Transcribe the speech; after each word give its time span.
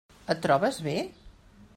Et 0.33 0.39
trobes 0.45 0.79
bé? 0.87 0.95